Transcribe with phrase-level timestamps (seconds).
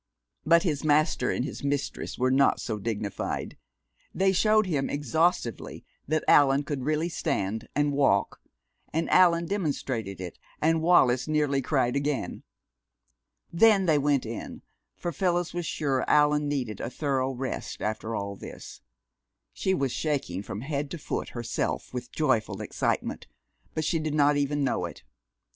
[0.47, 3.55] But his master and his mistress were not so dignified.
[4.15, 8.41] They showed him exhaustively that Allan could really stand and walk,
[8.91, 12.41] and Allan demonstrated it, and Wallis nearly cried again.
[13.53, 14.63] Then they went in,
[14.97, 18.81] for Phyllis was sure Allan needed a thorough rest after all this.
[19.53, 23.27] She was shaking from head to foot herself with joyful excitement,
[23.75, 25.03] but she did not even know it.